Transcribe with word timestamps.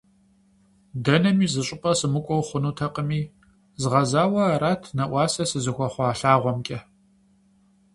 Дэнэми 1.03 1.47
зыщӀыпӀэ 1.53 1.91
сымыкӀуэу 1.99 2.45
хъунутэкъыми, 2.47 3.21
згъэзауэ 3.81 4.41
арат 4.53 4.83
нэӀуасэ 4.97 5.43
сызыхуэхъуа 5.49 6.09
лъагъуэмкӀэ. 6.19 6.79